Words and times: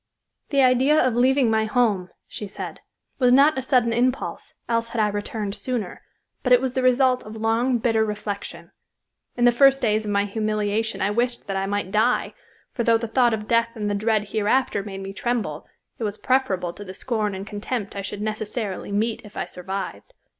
"The 0.49 0.63
idea 0.63 0.99
of 1.05 1.13
leaving 1.15 1.51
my 1.51 1.65
home," 1.65 2.09
said 2.27 2.77
she, 2.79 3.15
"was 3.19 3.31
not 3.31 3.55
a 3.55 3.61
sudden 3.61 3.93
impulse, 3.93 4.55
else 4.67 4.89
had 4.89 4.99
I 4.99 5.09
returned 5.09 5.53
sooner, 5.53 6.01
but 6.41 6.51
it 6.51 6.59
was 6.59 6.73
the 6.73 6.81
result 6.81 7.23
of 7.23 7.35
long, 7.35 7.77
bitter 7.77 8.03
reflection. 8.03 8.71
In 9.37 9.45
the 9.45 9.51
first 9.51 9.79
days 9.79 10.03
of 10.05 10.09
my 10.09 10.25
humiliation 10.25 11.03
I 11.03 11.11
wished 11.11 11.45
that 11.45 11.55
I 11.55 11.67
might 11.67 11.91
die, 11.91 12.33
for 12.73 12.83
though 12.83 12.97
the 12.97 13.05
thought 13.07 13.35
of 13.35 13.47
death 13.47 13.69
and 13.75 13.91
the 13.91 13.93
dread 13.93 14.29
hereafter 14.29 14.81
made 14.81 15.01
me 15.01 15.13
tremble, 15.13 15.67
it 15.99 16.03
was 16.03 16.17
preferable 16.17 16.73
to 16.73 16.83
the 16.83 16.95
scorn 16.95 17.35
and 17.35 17.45
contempt 17.45 17.95
I 17.95 18.01
should 18.01 18.23
necessarily 18.23 18.91
meet 18.91 19.21
if 19.23 19.37
I 19.37 19.45
survived. 19.45 20.15